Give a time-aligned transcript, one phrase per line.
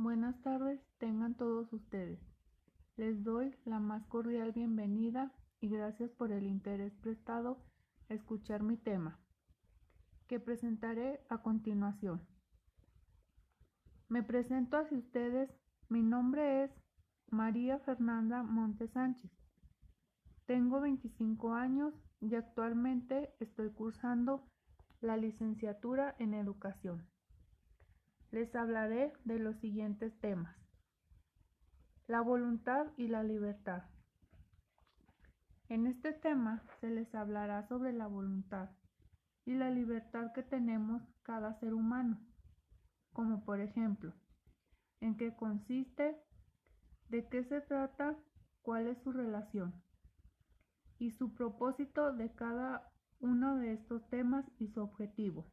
[0.00, 2.18] buenas tardes tengan todos ustedes.
[2.96, 5.30] Les doy la más cordial bienvenida
[5.60, 7.58] y gracias por el interés prestado
[8.08, 9.20] a escuchar mi tema,
[10.26, 12.26] que presentaré a continuación.
[14.08, 15.50] Me presento hacia ustedes,
[15.90, 16.70] mi nombre es
[17.30, 19.30] María Fernanda Montes Sánchez.
[20.46, 21.92] Tengo 25 años
[22.22, 24.48] y actualmente estoy cursando
[25.02, 27.06] la licenciatura en educación
[28.30, 30.56] les hablaré de los siguientes temas.
[32.06, 33.84] La voluntad y la libertad.
[35.68, 38.70] En este tema se les hablará sobre la voluntad
[39.44, 42.20] y la libertad que tenemos cada ser humano,
[43.12, 44.12] como por ejemplo,
[45.00, 46.16] en qué consiste,
[47.08, 48.16] de qué se trata,
[48.62, 49.74] cuál es su relación
[50.98, 55.50] y su propósito de cada uno de estos temas y su objetivo,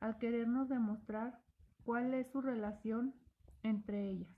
[0.00, 1.40] al querernos demostrar
[1.84, 3.14] cuál es su relación
[3.62, 4.30] entre ellas,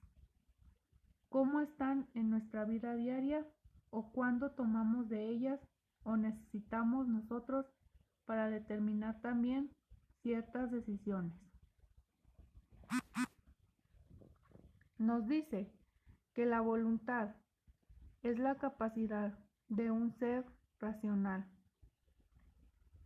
[1.28, 3.46] cómo están en nuestra vida diaria
[3.90, 5.60] o cuándo tomamos de ellas
[6.02, 7.66] o necesitamos nosotros
[8.26, 9.70] para determinar también
[10.22, 11.32] ciertas decisiones.
[14.98, 15.72] Nos dice
[16.34, 17.34] que la voluntad
[18.22, 20.44] es la capacidad de un ser
[20.78, 21.46] racional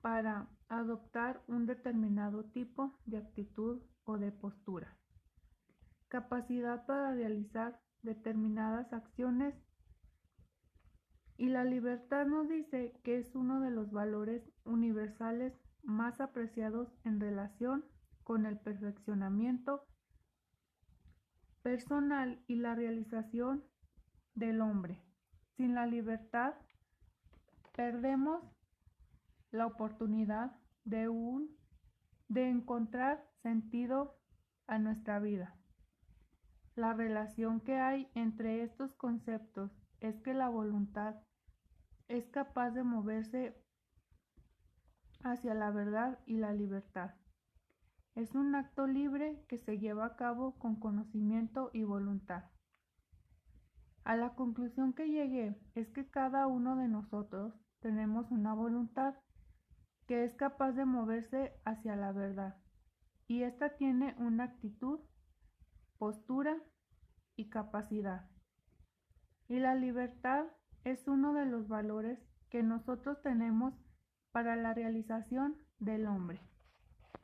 [0.00, 4.96] para adoptar un determinado tipo de actitud o de postura.
[6.08, 9.54] Capacidad para realizar determinadas acciones
[11.36, 17.20] y la libertad nos dice que es uno de los valores universales más apreciados en
[17.20, 17.84] relación
[18.24, 19.84] con el perfeccionamiento
[21.62, 23.64] personal y la realización
[24.34, 25.02] del hombre.
[25.56, 26.54] Sin la libertad
[27.76, 28.42] perdemos
[29.50, 31.56] la oportunidad de un
[32.28, 34.18] de encontrar sentido
[34.66, 35.56] a nuestra vida.
[36.74, 41.16] La relación que hay entre estos conceptos es que la voluntad
[42.08, 43.56] es capaz de moverse
[45.22, 47.14] hacia la verdad y la libertad.
[48.14, 52.44] Es un acto libre que se lleva a cabo con conocimiento y voluntad.
[54.04, 59.14] A la conclusión que llegué es que cada uno de nosotros tenemos una voluntad
[60.08, 62.56] que es capaz de moverse hacia la verdad.
[63.26, 65.00] Y esta tiene una actitud,
[65.98, 66.56] postura
[67.36, 68.26] y capacidad.
[69.48, 70.46] Y la libertad
[70.84, 73.74] es uno de los valores que nosotros tenemos
[74.32, 76.40] para la realización del hombre.